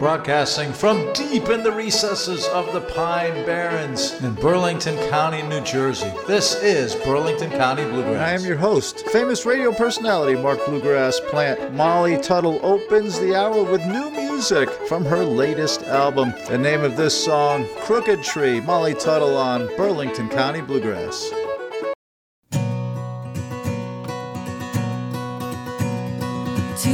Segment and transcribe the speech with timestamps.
[0.00, 6.10] broadcasting from deep in the recesses of the Pine Barrens in Burlington County, New Jersey.
[6.26, 8.16] This is Burlington County Bluegrass.
[8.16, 11.74] I am your host, famous radio personality Mark Bluegrass Plant.
[11.74, 16.32] Molly Tuttle opens the hour with new music from her latest album.
[16.48, 21.30] The name of this song, Crooked Tree, Molly Tuttle on Burlington County Bluegrass.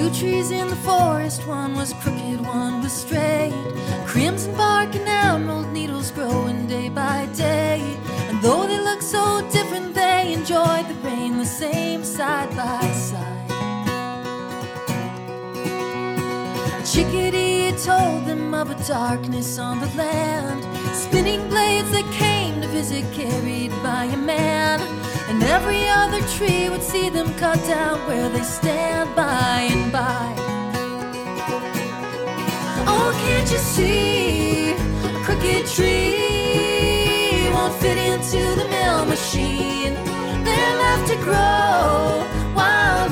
[0.06, 3.52] Two trees in the forest, one was crooked, one was straight.
[4.06, 7.80] Crimson bark and emerald needles growing day by day.
[8.28, 13.50] And though they look so different, they enjoyed the rain the same side by side.
[16.86, 20.75] Chickadee told them of a darkness on the land.
[21.16, 24.82] Spinning blades that came to visit carried by a man.
[25.30, 30.34] And every other tree would see them cut down where they stand by and by.
[32.86, 34.72] Oh, can't you see?
[34.72, 39.94] A crooked tree won't fit into the mill machine.
[40.44, 43.10] They're left to grow wild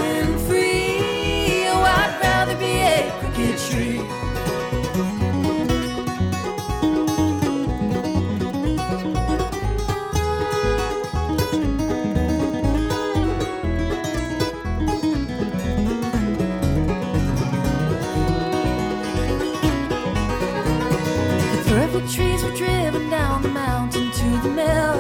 [22.05, 24.99] The trees were driven down the mountain to the mill.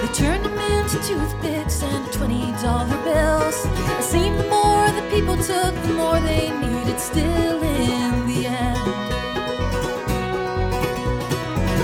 [0.00, 3.66] They turned them into toothpicks and twenty dollar bills.
[3.98, 8.78] It seemed the more the people took, the more they needed still in the end.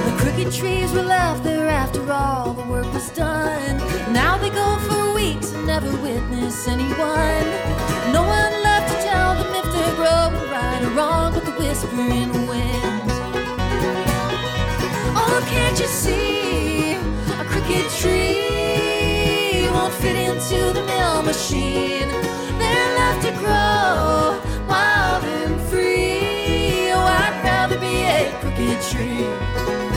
[0.06, 3.76] The crooked trees were left there after all the work was done.
[4.10, 7.46] Now they go for weeks and never witness anyone.
[8.10, 12.41] No one left to tell them if they're growing right or wrong but the whispering
[15.82, 16.92] you see?
[17.40, 22.08] A crooked tree won't fit into the mill machine.
[22.60, 26.92] They're left to grow wild and free.
[26.92, 29.91] Oh, I'd rather be a crooked tree.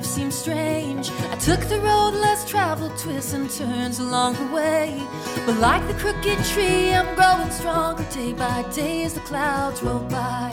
[0.00, 1.10] Life seems strange.
[1.30, 5.06] I took the road less traveled, twists and turns along the way.
[5.44, 10.06] But like the crooked tree, I'm growing stronger day by day as the clouds roll
[10.08, 10.50] by.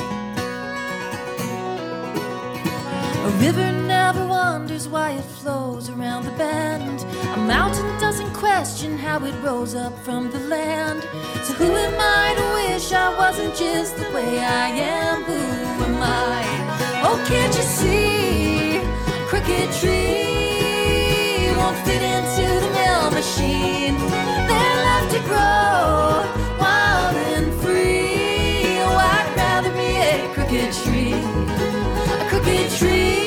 [3.27, 7.05] A river never wonders why it flows around the bend.
[7.35, 11.03] A mountain doesn't question how it rose up from the land.
[11.45, 15.23] So who am I to wish I wasn't just the way I am?
[15.23, 16.43] Who am I?
[17.05, 18.16] Oh, can't you see?
[19.27, 23.97] Crooked tree won't fit into the mill machine.
[24.47, 26.23] They're left to grow
[26.57, 28.79] wild and free.
[28.79, 31.13] Oh, I'd rather be a crooked tree.
[31.13, 33.26] A crooked tree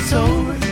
[0.00, 0.69] it's over.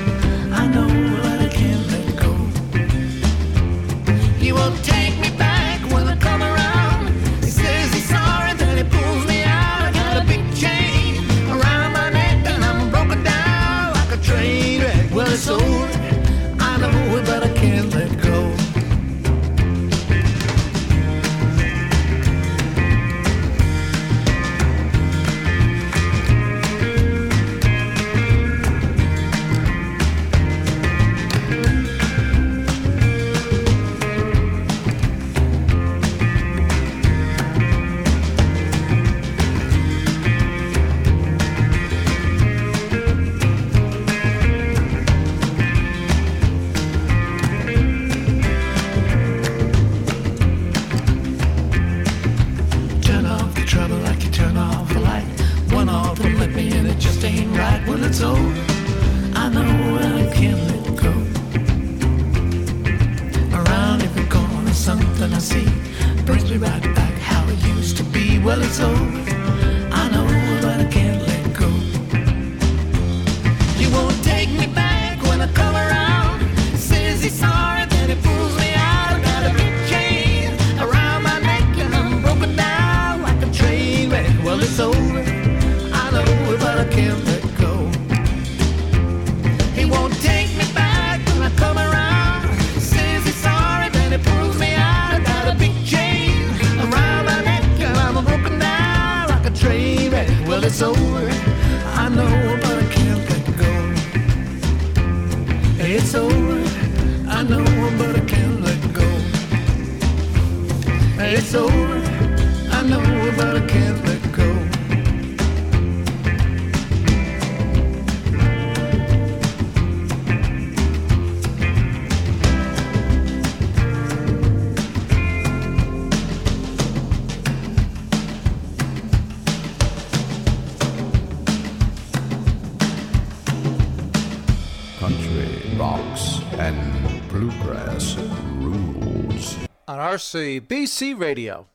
[140.19, 141.67] KRC BC Radio.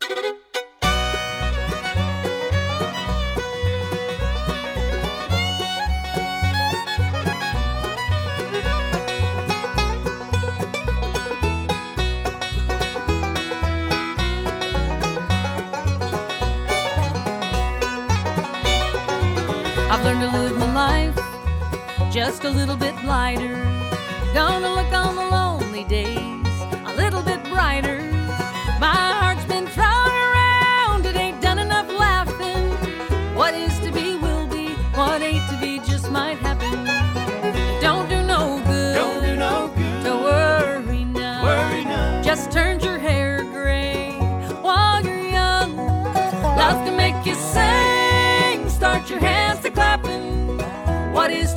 [19.90, 23.54] I've learned to live my life just a little bit lighter.
[24.34, 26.23] Gonna look on the lonely days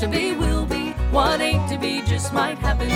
[0.07, 0.91] to be will be.
[1.11, 2.91] What ain't to be just might happen.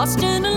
[0.00, 0.49] lost in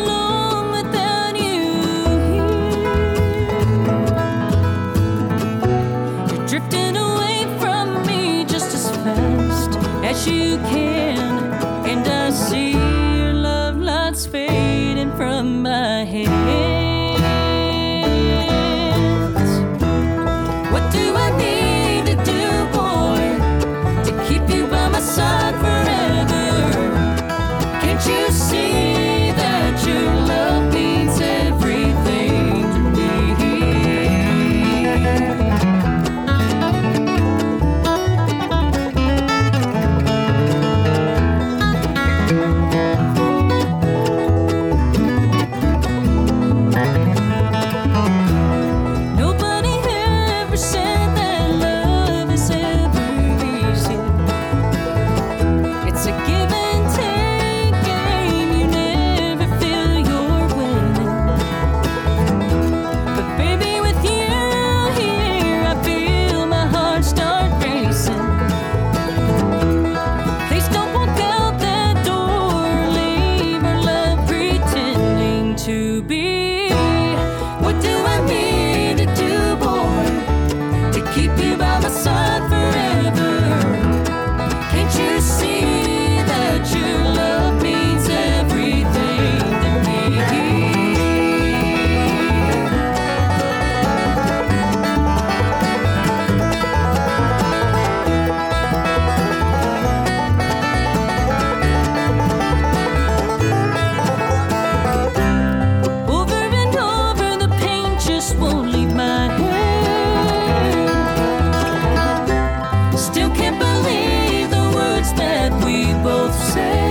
[116.33, 116.82] of sin.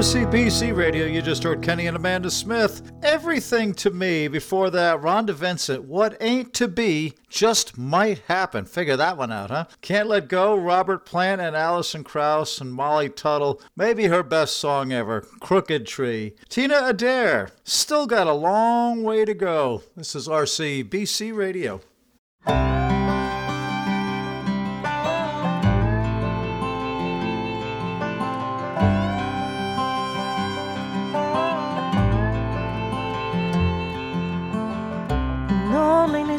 [0.00, 2.90] RCBC Radio, you just heard Kenny and Amanda Smith.
[3.02, 8.64] Everything to me before that, Rhonda Vincent, what ain't to be just might happen.
[8.64, 9.66] Figure that one out, huh?
[9.82, 13.60] Can't Let Go, Robert Plant and Alison Krauss and Molly Tuttle.
[13.76, 16.32] Maybe her best song ever, Crooked Tree.
[16.48, 19.82] Tina Adair, still got a long way to go.
[19.96, 21.82] This is RCBC Radio.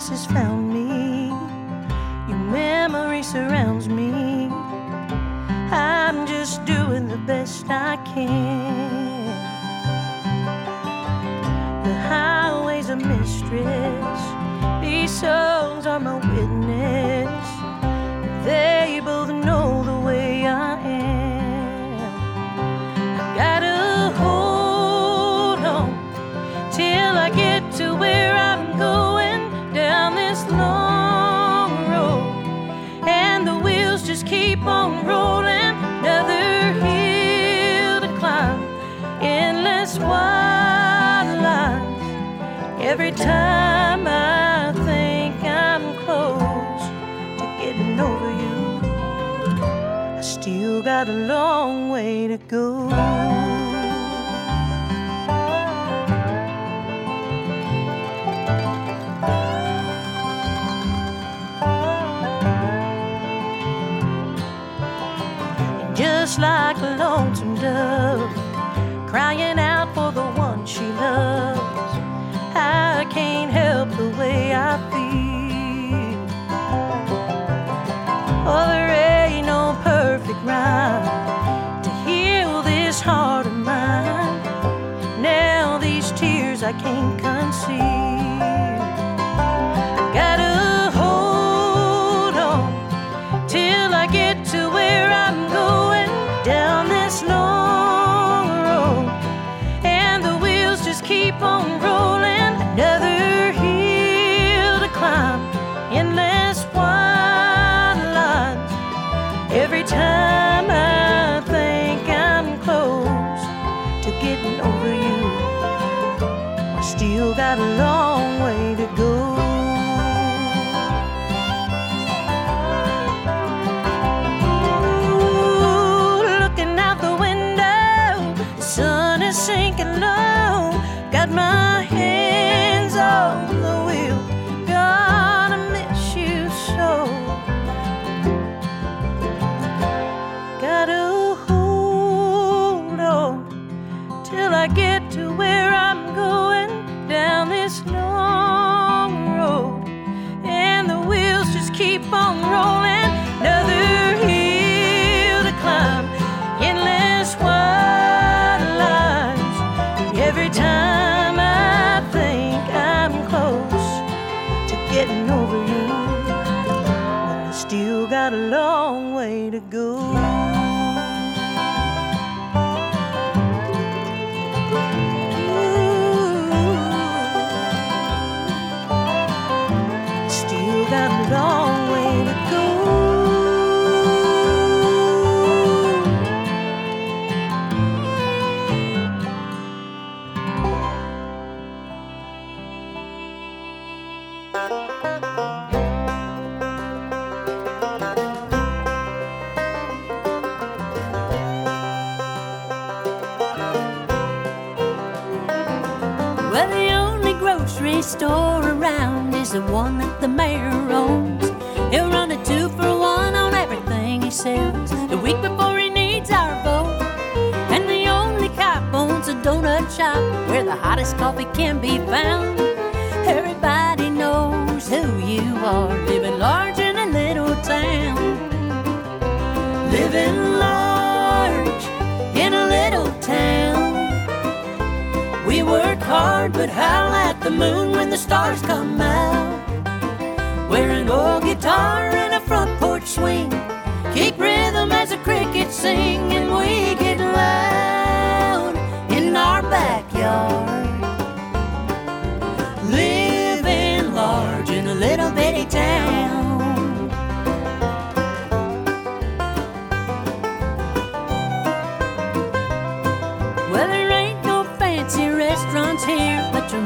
[0.10, 1.28] Has found me.
[2.28, 4.50] Your memory surrounds me.
[5.72, 9.26] I'm just doing the best I can.
[11.86, 14.22] The highway's a mistress.
[14.82, 16.20] These songs are my
[69.32, 71.94] crying out for the one she loves.
[72.54, 76.20] I can't help the way I feel.
[78.46, 84.42] Oh, there ain't no perfect rhyme to heal this heart of mine.
[85.22, 87.11] Now these tears I can't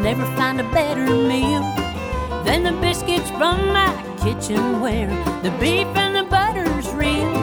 [0.06, 1.62] never find a better meal
[2.46, 3.92] than the biscuits from my
[4.22, 5.10] kitchenware.
[5.42, 7.34] The beef and the butter's real.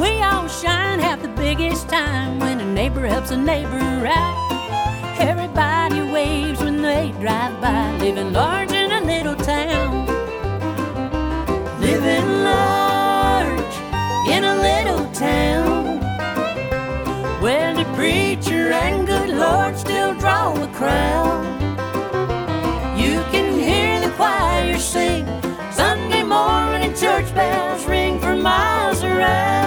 [0.00, 4.36] We all shine, have the biggest time when a neighbor helps a neighbor out.
[5.20, 10.06] Everybody waves when they drive by, living large in a little town.
[11.80, 13.74] Living large
[14.34, 16.00] in a little town.
[17.40, 21.31] where the preacher and good Lord still draw a crowd.
[27.34, 29.61] bells ring for miles around.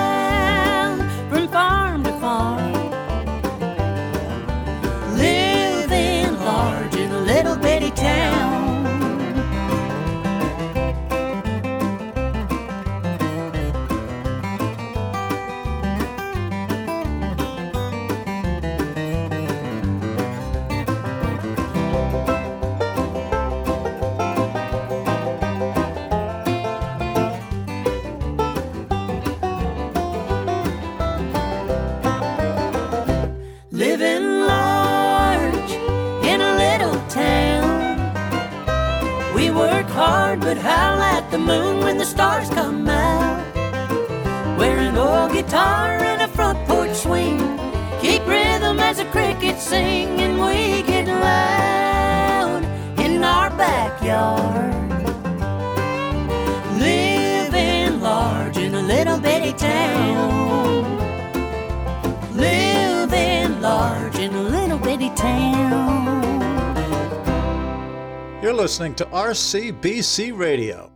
[68.45, 70.91] You're listening to RCBC Radio.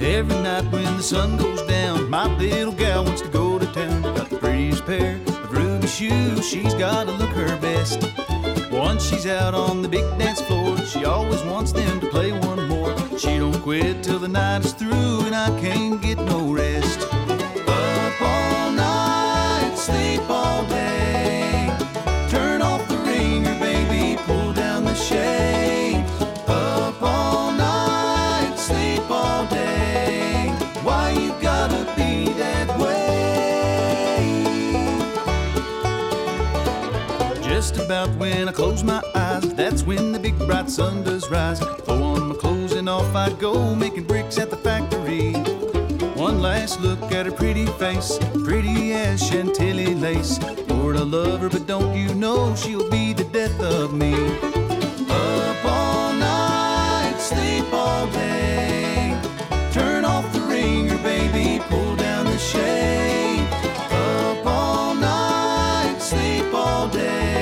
[0.00, 4.02] Every night when the sun goes down, my little gal wants to go to town.
[4.02, 8.02] Got the prettiest pair of ruby shoes, she's gotta look her best.
[8.72, 12.66] Once she's out on the big dance floor, she always wants them to play one
[12.66, 12.92] more.
[13.20, 17.02] She don't quit till the night is through, and I can't get no rest.
[17.68, 19.43] Up all night,
[19.84, 21.68] sleep all day.
[22.30, 26.02] Turn off the ringer, baby, pull down the shade.
[26.48, 30.48] Up all night, sleep all day.
[30.82, 34.24] Why you gotta be that way?
[37.42, 41.58] Just about when I close my eyes, that's when the big bright sun does rise.
[41.58, 45.53] Throw on my clothes and off I go, making bricks at the factory.
[46.44, 50.38] Last look at her pretty face, pretty as Chantilly lace.
[50.68, 54.12] Lord, I love her, but don't you know she'll be the death of me?
[55.08, 59.18] Up all night, sleep all day.
[59.72, 63.48] Turn off the ringer, baby, pull down the shade.
[63.90, 67.33] Up all night, sleep all day.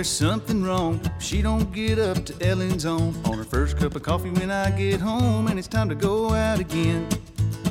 [0.00, 0.98] There's something wrong.
[1.18, 4.70] She don't get up to Ellen's on on her first cup of coffee when I
[4.70, 7.06] get home, and it's time to go out again.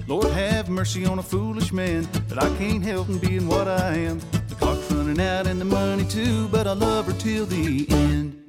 [0.06, 3.96] Lord have mercy on a foolish man, but I can't help in being what I
[3.96, 4.20] am.
[4.48, 8.40] The clock's running out and the money too, but I love her till the end.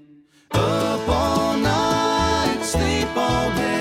[0.51, 3.80] Up all night, sleep all day.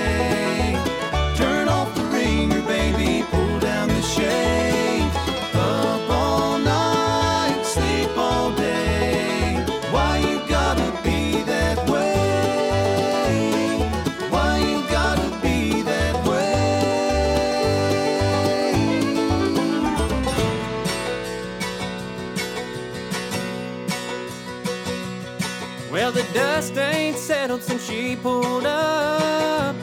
[28.10, 29.76] She pulled up.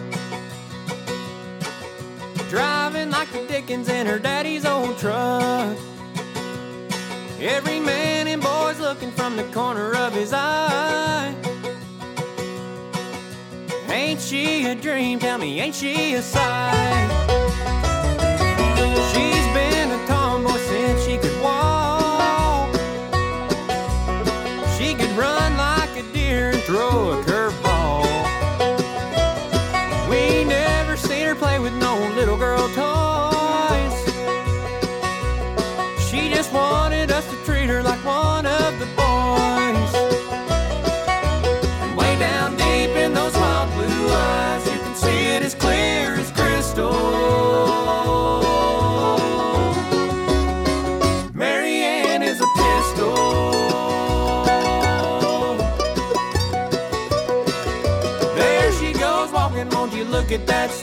[2.49, 5.77] Driving like the Dickens in her daddy's old truck.
[7.39, 11.33] Every man and boy's looking from the corner of his eye.
[13.89, 15.19] Ain't she a dream?
[15.19, 17.09] Tell me, ain't she a sight?
[19.13, 22.75] She's been a tomboy since she could walk.
[24.77, 27.36] She could run like a deer and throw a curveball.
[60.37, 60.76] At that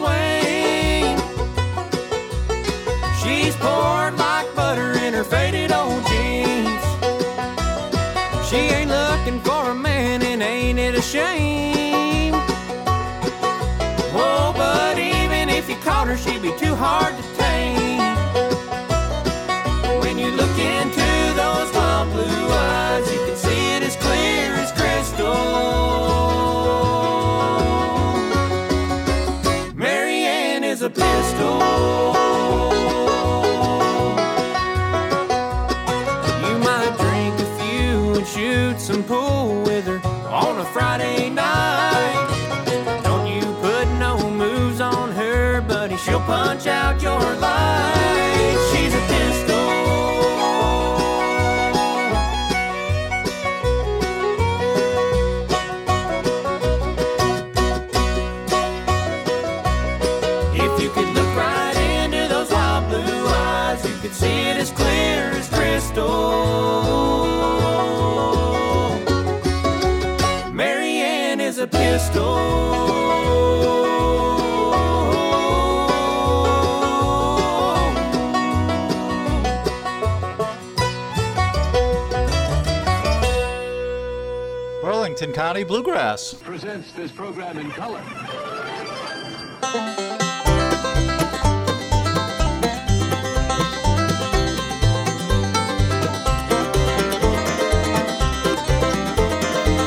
[85.35, 86.33] County Bluegrass.
[86.33, 87.99] presents this program in color.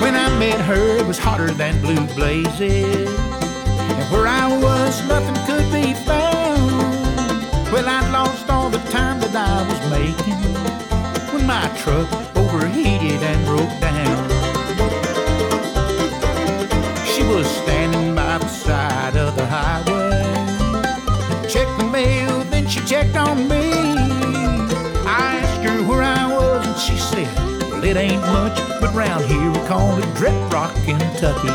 [0.02, 3.08] When I met her, it was hotter than blue blazes.
[3.08, 6.72] And where I was, nothing could be found.
[7.72, 13.46] Well, I'd lost all the time that I was making when my truck overheated and
[13.46, 14.37] broke down.
[23.16, 23.72] On me.
[25.06, 27.34] I asked her where I was, and she said,
[27.70, 31.50] Well, it ain't much, but round here we call it Drip Rock, Kentucky.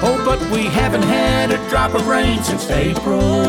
[0.00, 3.44] Oh, but we haven't had a drop of rain since April.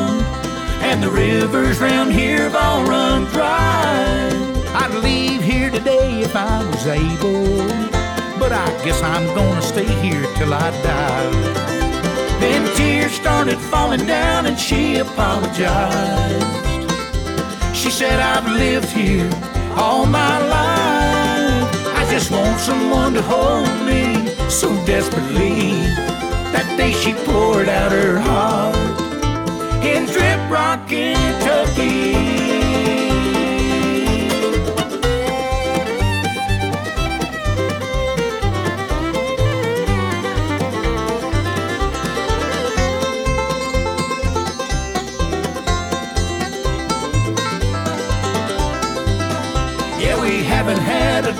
[0.81, 4.29] And the rivers round here have all run dry.
[4.73, 7.67] I'd leave here today if I was able.
[8.39, 11.69] But I guess I'm gonna stay here till I die.
[12.39, 16.68] Then tears started falling down and she apologized.
[17.79, 19.29] She said, I've lived here
[19.77, 21.95] all my life.
[21.95, 25.71] I just want someone to hold me so desperately.
[26.51, 28.75] That day she poured out her heart
[29.81, 32.38] in Drip Rock, Kentucky.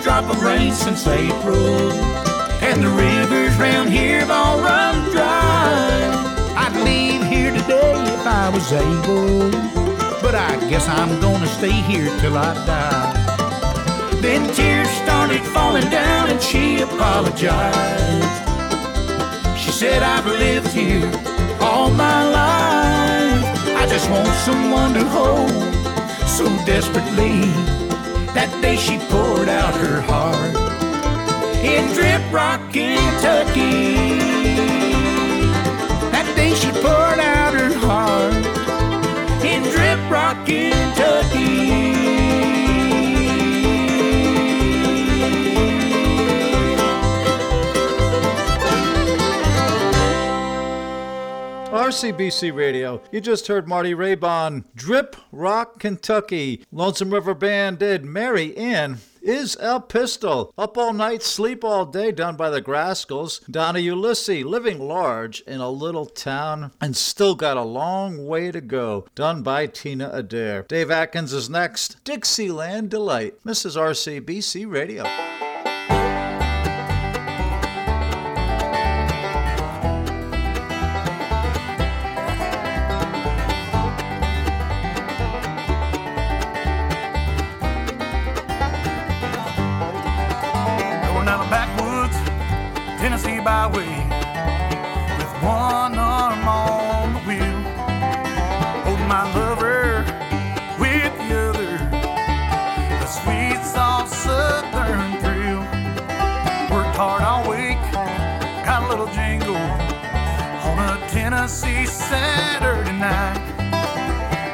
[0.09, 1.91] Drop of rain since April.
[2.67, 5.85] And the rivers round here have all run dry.
[6.57, 9.51] I'd leave here today if I was able.
[10.23, 14.17] But I guess I'm gonna stay here till I die.
[14.19, 18.33] Then tears started falling down and she apologized.
[19.61, 21.05] She said, I've lived here
[21.61, 23.45] all my life.
[23.81, 25.51] I just want someone to hold
[26.25, 27.78] so desperately.
[28.39, 30.55] That day she poured out her heart
[31.61, 33.97] in Drip Rock, Kentucky.
[36.13, 38.33] That day she poured out her heart
[39.43, 40.37] in Drip Rock,
[51.89, 53.01] RCBC Radio.
[53.11, 56.63] You just heard Marty Raybon, Drip Rock, Kentucky.
[56.71, 60.53] Lonesome River Band did Mary Ann is El Pistol.
[60.55, 63.43] Up All Night, Sleep All Day, done by the Grascals.
[63.49, 68.61] Donna Ulisse, Living Large in a Little Town, and Still Got a Long Way to
[68.61, 70.67] Go, done by Tina Adair.
[70.69, 72.03] Dave Adkins is next.
[72.03, 73.33] Dixieland Delight.
[73.43, 73.75] Mrs.
[73.75, 75.48] RCBC Radio.
[93.59, 94.07] Byway,
[95.17, 97.59] with one arm on the wheel,
[98.85, 100.05] holding my lover
[100.79, 101.77] with the other.
[103.01, 105.59] The sweet, soft southern thrill.
[106.71, 107.81] Worked hard all week,
[108.63, 113.43] got a little jingle on a Tennessee Saturday night.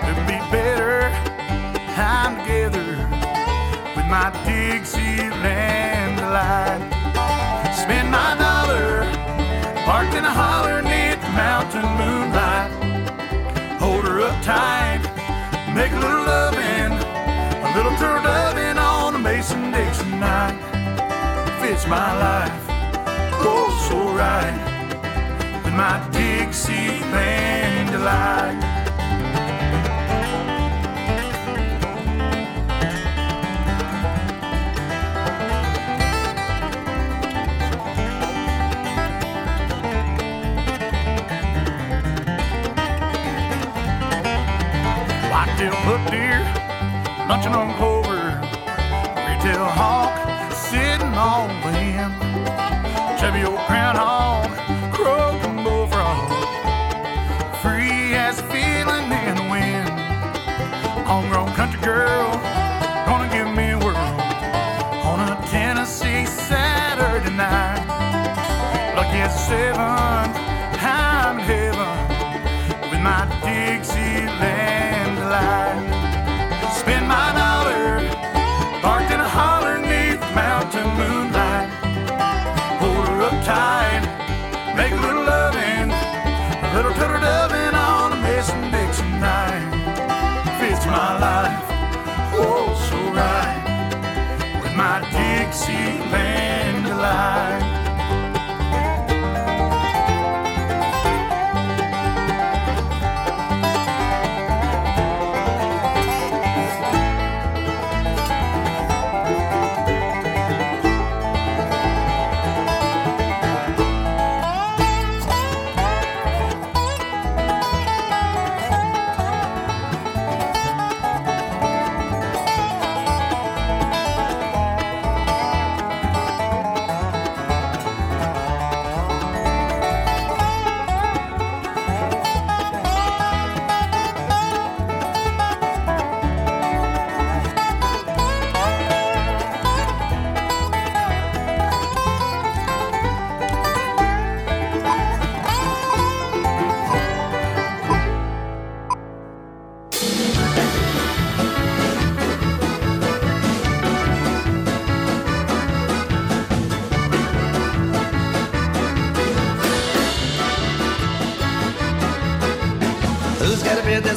[0.10, 1.12] It'd be better,
[1.96, 2.98] I'm together
[3.96, 6.85] with my Dixieland delight.
[21.78, 22.66] It's my life.
[23.44, 24.56] Oh, so right
[25.66, 28.62] with my Dixieland delight.
[45.30, 46.40] Whitetail put deer,
[47.28, 48.40] lunching on clover,
[49.28, 49.95] retail hog.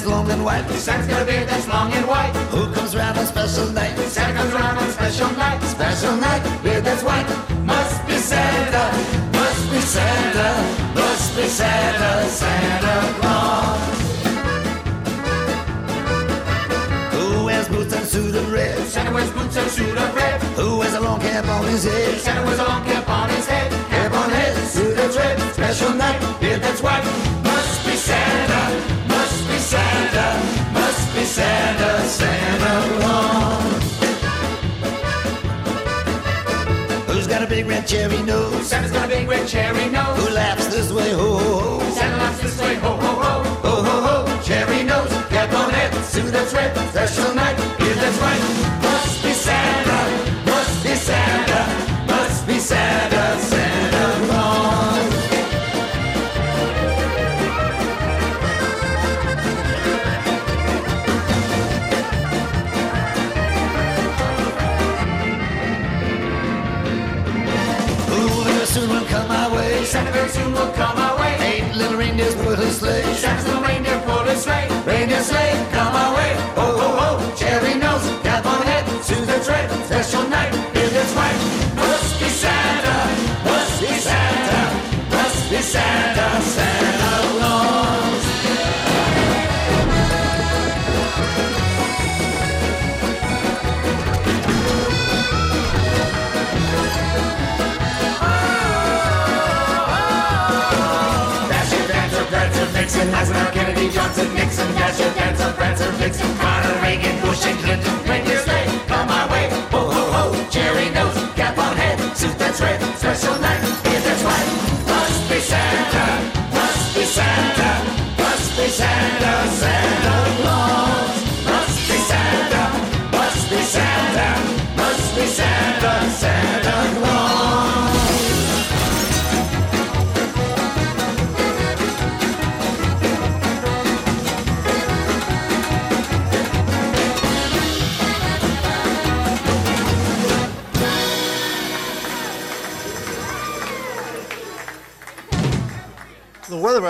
[0.09, 0.67] Long and white?
[0.71, 2.33] Santa's got a beard that's long and white.
[2.51, 3.97] Who comes around on special night?
[4.09, 5.63] Santa comes around on special night.
[5.63, 7.29] Special night, beard that's white.
[7.65, 8.85] Must be Santa.
[9.33, 10.49] Must be Santa,
[10.95, 13.79] must be Santa, Santa Claus.
[17.13, 18.79] Who wears boots and suit of red?
[18.89, 20.41] Santa wears boots and suit of red.
[20.59, 22.19] Who wears a long cap on his head?
[22.21, 23.71] Santa wears a long cap on his head.
[23.91, 25.39] Cap on head, suit that's red.
[25.53, 27.05] Special night, beard that's white.
[27.45, 28.98] Must be Santa.
[29.69, 30.29] Santa,
[30.73, 33.99] must be Santa, Santa Claus.
[37.09, 38.67] Who's got a big red cherry nose?
[38.67, 40.17] Santa's got a big red cherry nose.
[40.17, 41.91] Who laughs this way, ho ho ho?
[41.91, 43.43] Santa laughs this way, ho ho ho.
[43.69, 48.19] Ho ho ho, cherry nose, cap on head, suit that's red, special night, beard that's
[48.23, 48.88] white.
[70.59, 71.37] Will come our way.
[71.41, 73.03] Eight little reindeers pull his sleigh.
[73.15, 74.68] Santa's little reindeer pulled his sleigh.
[103.19, 107.98] Eisenhower, Kennedy, Johnson, Nixon, Dasher, Dancer, Prancer, Vixen, Connor, Reagan, Bush, and Clinton.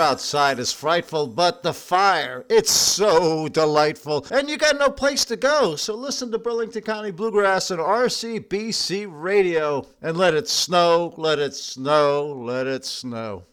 [0.09, 4.25] Outside is frightful, but the fire, it's so delightful.
[4.31, 9.05] And you got no place to go, so listen to Burlington County Bluegrass and RCBC
[9.07, 9.85] Radio.
[10.01, 13.43] And let it snow, let it snow, let it snow.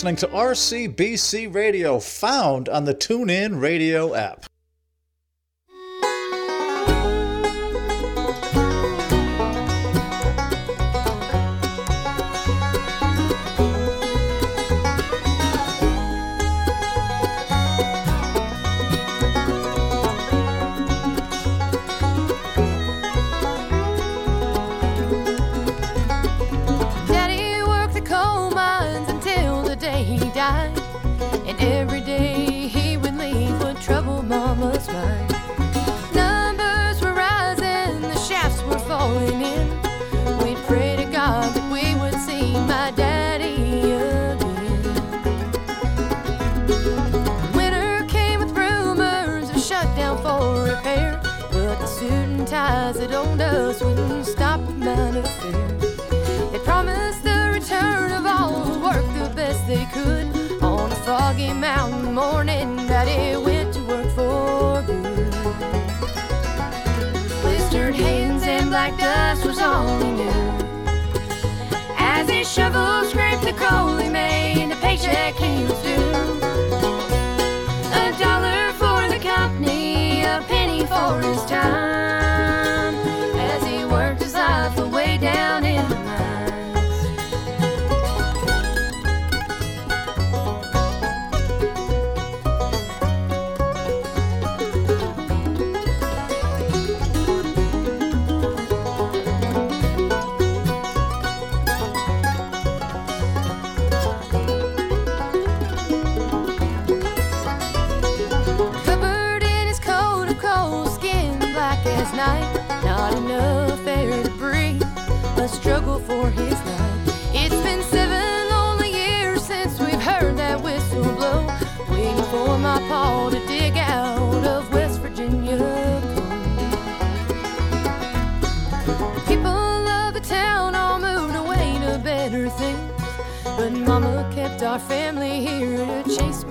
[0.00, 4.49] listening to RCBC Radio, found on the TuneIn Radio app.
[68.98, 70.30] Dust was all he knew.
[71.96, 76.10] As his shovel scraped the coal, he made the paycheck he was due.
[77.92, 82.09] A dollar for the company, a penny for his time.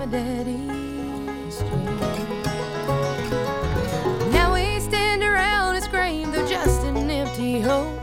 [0.00, 2.00] my daddy's dream.
[4.32, 8.00] Now we stand around and scream though just an empty hole,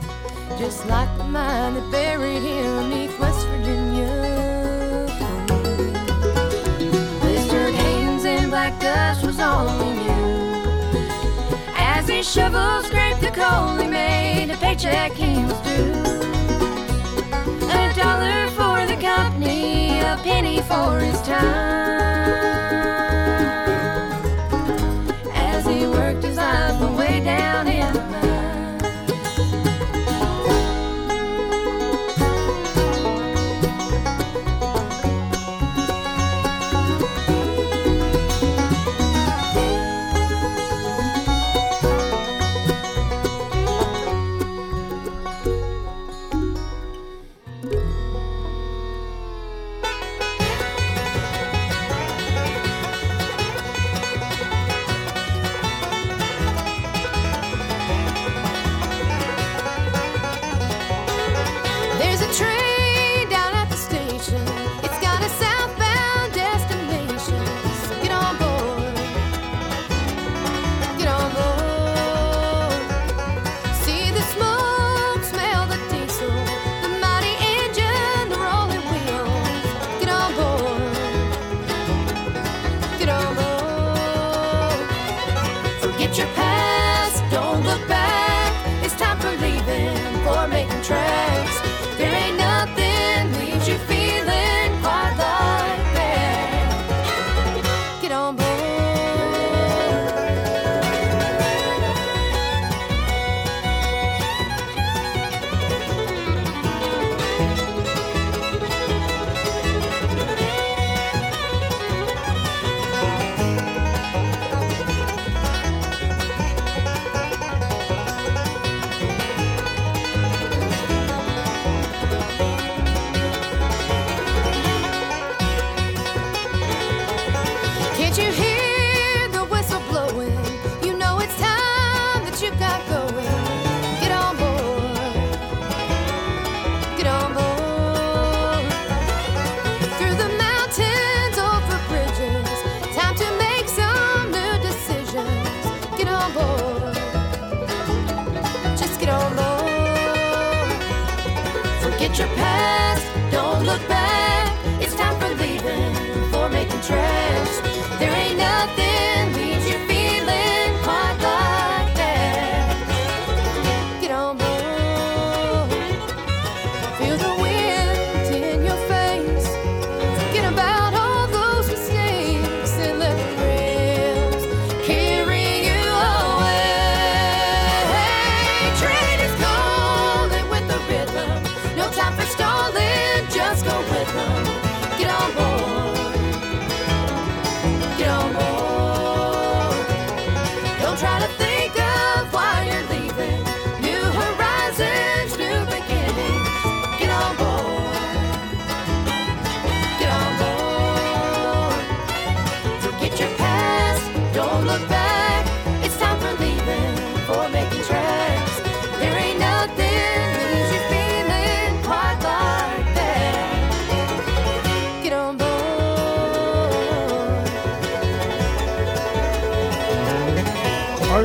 [0.60, 4.06] just like the mine that buried him beneath West Virginia.
[7.20, 11.02] Blistered hands and black dust was all he knew.
[11.76, 15.14] As he shovels scraped the coal, he made a paycheck
[20.28, 21.97] penny for his time.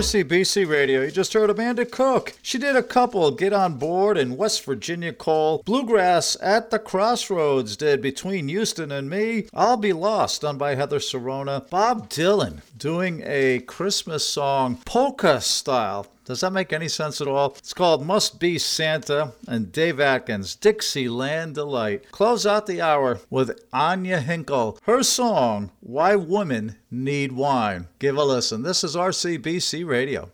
[0.03, 1.03] WCBC Radio.
[1.03, 5.15] You just heard Amanda Cook she did a couple, Get On Board and West Virginia
[5.15, 5.63] Call.
[5.65, 9.47] Bluegrass at the Crossroads did Between Houston and Me.
[9.55, 11.67] I'll Be Lost, done by Heather Sarona.
[11.71, 16.07] Bob Dylan doing a Christmas song, polka style.
[16.27, 17.55] Does that make any sense at all?
[17.57, 22.11] It's called Must Be Santa and Dave Adkins, Dixie Land Delight.
[22.11, 27.89] Close out the hour with Anya Hinkle, her song, Why Women Need Wine.
[27.99, 28.63] Give a listen.
[28.63, 30.31] This is RCBC Radio.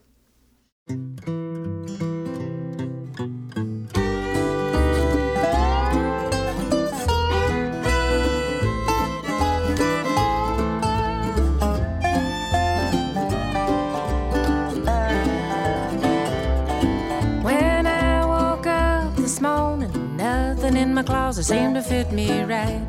[21.03, 22.81] Cause it seemed to fit me right.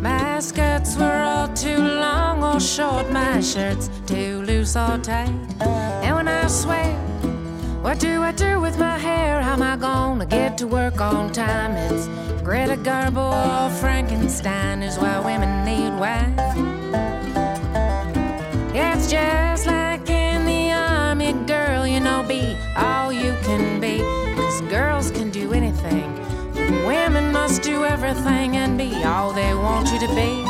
[0.00, 5.34] My skirts were all too long or short, my shirts too loose or tight.
[5.60, 6.94] And when I swear,
[7.82, 9.42] what do I do with my hair?
[9.42, 11.72] How am I gonna get to work on time?
[11.72, 12.08] It's
[12.42, 15.86] Greta Garbo or Frankenstein is why women need.
[18.74, 23.98] Yeah, it's just like in the army, girl, you know, be all you can be.
[24.36, 25.15] Cause girls.
[27.16, 30.44] Women must do everything and be all they want you to be.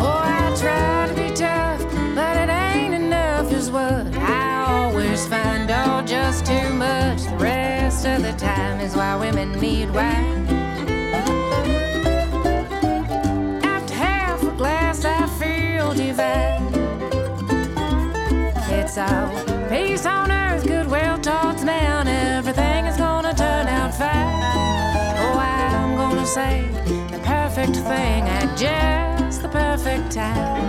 [0.00, 1.82] Oh, I try to be tough,
[2.14, 5.70] but it ain't enough, is what I always find.
[5.70, 7.24] Oh, just too much.
[7.24, 10.46] The rest of the time is why women need wine.
[13.62, 16.64] After half a glass, I feel divine.
[18.70, 19.28] It's all
[19.68, 20.35] peace on earth,
[26.26, 26.66] say
[27.10, 30.66] the perfect thing at just the perfect time.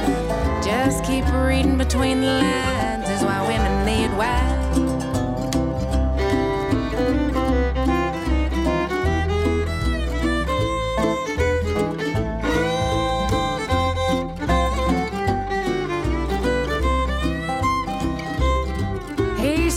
[0.64, 3.98] Just keep reading between the lines is why women need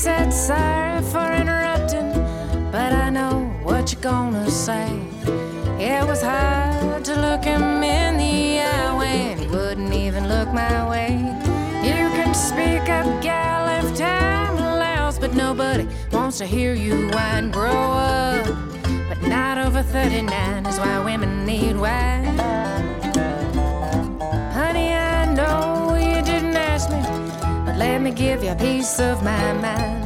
[0.01, 2.11] said, Sorry for interrupting,
[2.73, 5.00] but I know what you're gonna say.
[5.81, 10.87] It was hard to look him in the eye when he wouldn't even look my
[10.87, 11.09] way.
[11.83, 17.51] You can speak up, gal, if time allows, but nobody wants to hear you whine.
[17.51, 18.45] Grow up,
[19.09, 22.37] but not over 39 is why women need wine.
[24.53, 27.01] Honey, I know you didn't ask me,
[27.65, 30.05] but let me give you a piece of my mind.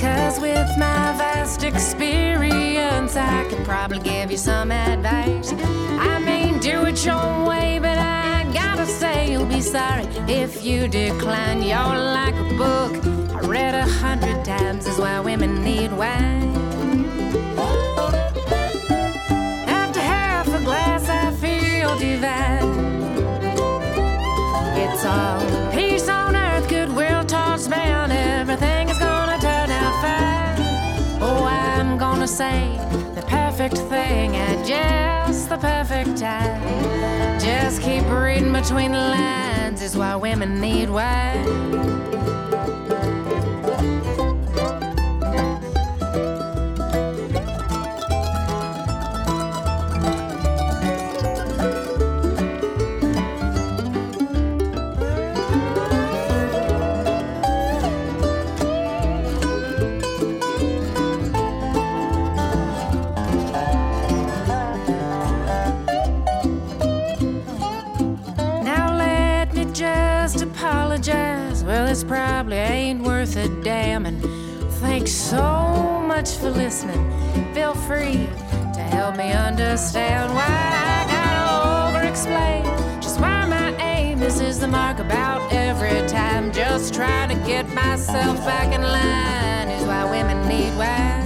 [0.00, 5.52] Cause with my vast experience, I could probably give you some advice.
[5.52, 10.88] I mean, do it your way, but I gotta say, you'll be sorry if you
[10.88, 11.62] decline.
[11.62, 12.92] You're like a book
[13.36, 16.56] I read a hundred times, is why women need wine.
[19.68, 22.74] After half a glass, I feel divine.
[24.76, 28.10] It's all peace on earth, goodwill towards man.
[28.10, 31.22] Everything is gonna turn out fine.
[31.22, 32.80] Oh, I'm gonna say
[33.56, 37.38] perfect thing at just the perfect time.
[37.38, 41.44] Just keep reading between the lines is why women need wine.
[72.14, 74.06] Probably ain't worth a damn.
[74.06, 74.22] And
[74.84, 77.02] thanks so much for listening.
[77.52, 78.28] Feel free
[78.76, 80.56] to help me understand why
[80.88, 82.62] I gotta over explain.
[83.02, 86.52] Just why my aim is is the mark about every time.
[86.52, 91.23] Just trying to get myself back in line is why women need wine.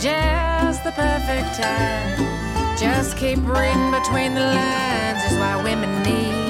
[0.00, 2.78] Just the perfect time.
[2.78, 6.49] Just keep reading between the lines is why women need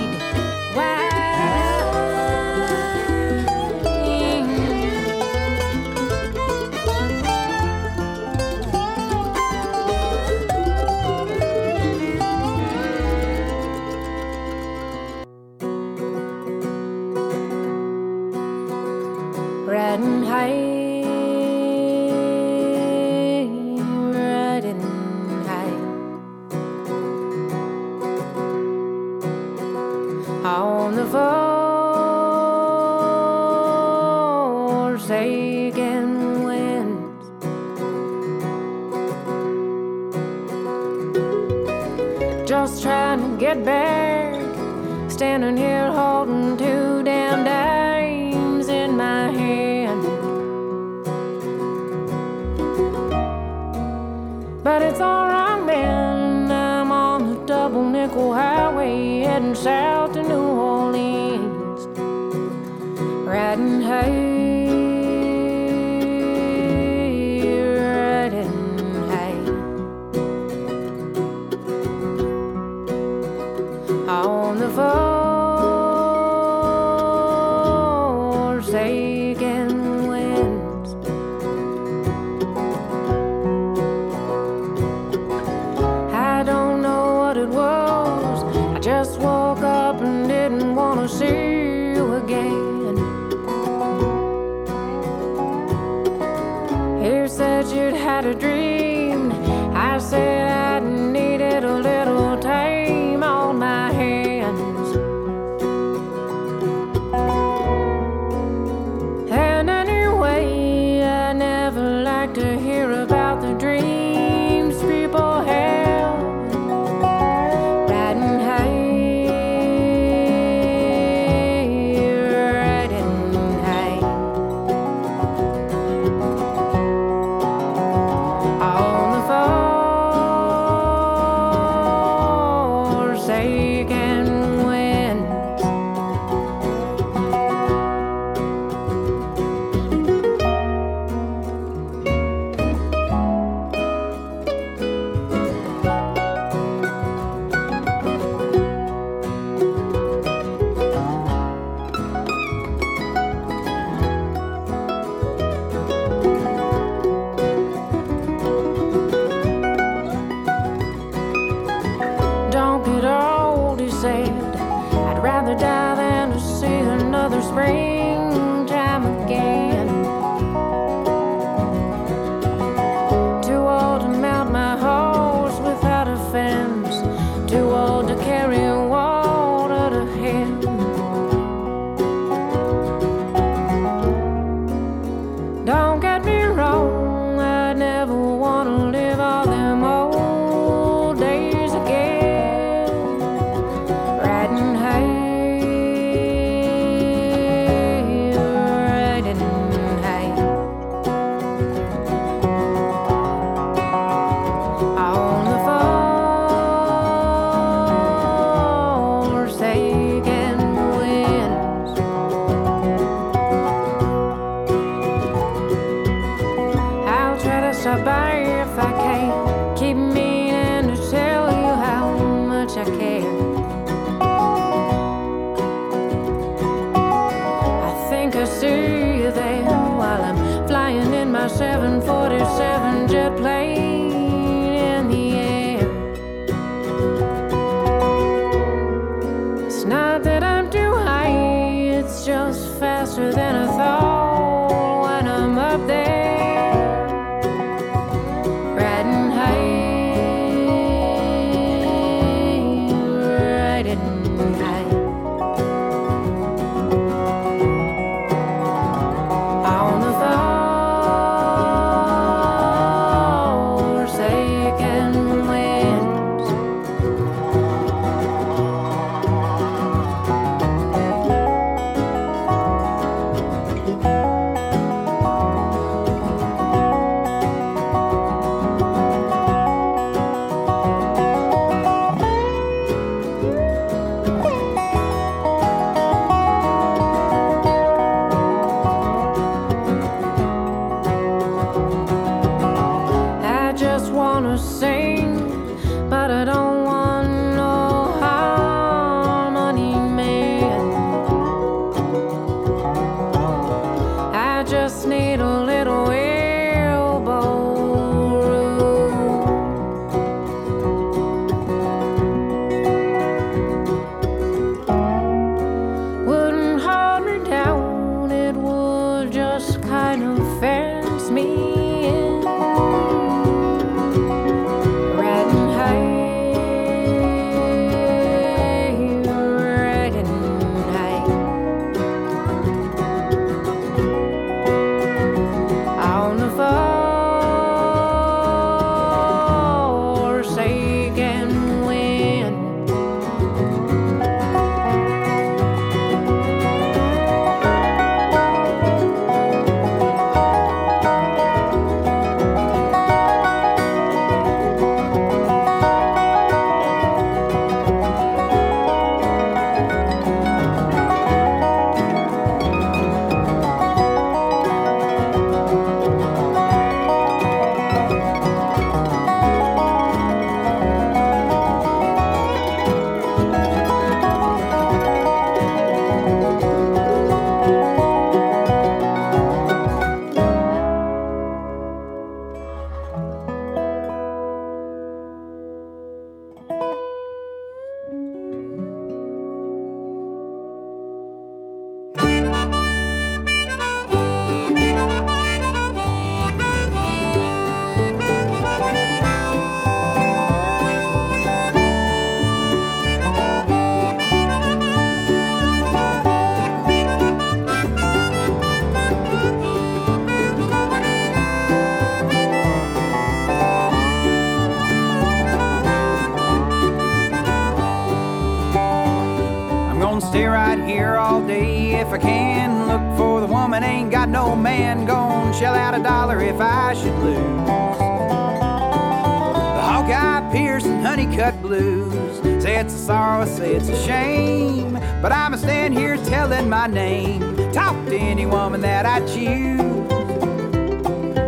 [436.81, 437.73] my name.
[437.73, 439.81] Talk to any woman that I choose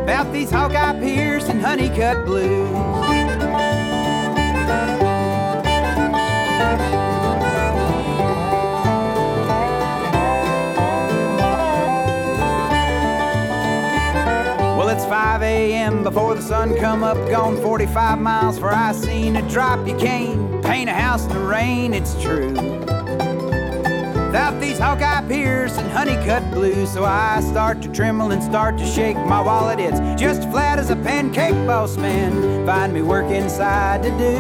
[0.03, 2.71] about these Hawkeye Pierce and Hunnicutt Blues.
[14.77, 16.03] Well, it's 5 a.m.
[16.03, 19.89] before the sun come up, gone 45 miles for I seen a drop.
[19.89, 22.72] You can't paint a house in the rain, it's true.
[24.83, 29.17] Hawkeye Pierce and Hunnicutt blues, so I start to tremble and start to shake.
[29.17, 32.67] My wallet, it's just flat as a pancake, boss man.
[32.67, 34.33] Find me work inside to do.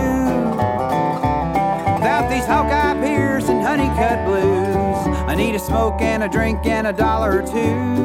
[1.94, 6.88] Without these Hawkeye Pierce and Hunnicutt blues, I need a smoke and a drink and
[6.88, 8.02] a dollar or two.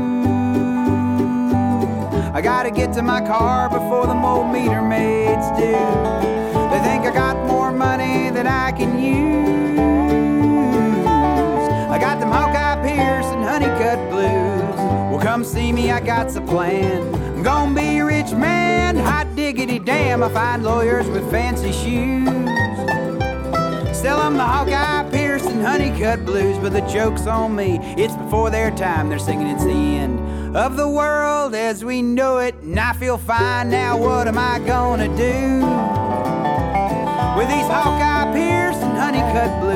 [2.36, 5.72] I gotta get to my car before the old meter maids do.
[6.70, 9.37] They think I got more money than I can use.
[15.38, 17.14] Come see me, I got a plan.
[17.14, 20.24] I'm gonna be a rich man, hot diggity damn.
[20.24, 22.28] I find lawyers with fancy shoes.
[23.96, 27.78] Sell them the Hawkeye and Hunnicutt blues, but the joke's on me.
[27.98, 32.40] It's before their time, they're singing it's the end of the world as we know
[32.40, 32.56] it.
[32.56, 35.62] And I feel fine now, what am I gonna do
[37.38, 39.67] with these Hawkeye and Hunnicutt blues?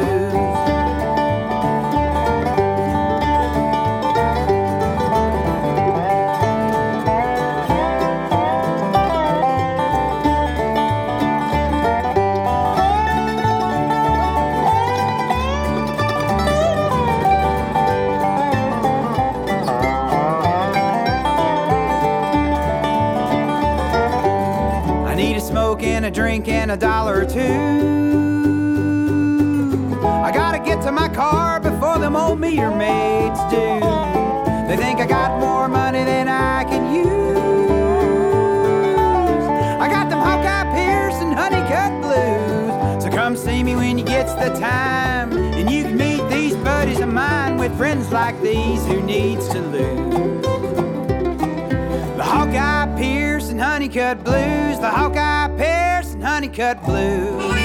[26.12, 27.39] A drink and a dollar or two.
[30.03, 33.80] I gotta get to my car before them old meter maids do.
[34.68, 37.38] They think I got more money than I can use.
[39.80, 43.03] I got them Hawkeye Pierce and Hunnicutt blues.
[43.05, 45.32] So come see me when you gets the time.
[45.32, 49.62] And you can meet these buddies of mine with friends like these who needs to
[49.62, 50.41] lose.
[52.18, 55.21] The Hawkeye Pierce and Hunnicutt Blues, the Hawkeye
[56.42, 57.61] Hunnicutt Blues.